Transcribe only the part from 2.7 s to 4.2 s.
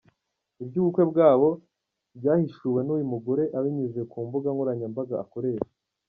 n’uyu mugore abinyujije ku